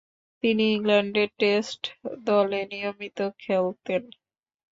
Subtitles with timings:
[0.43, 1.81] তিনি ইংল্যান্ডের টেস্ট
[2.25, 4.03] দলে নিয়মিত খেলতেন।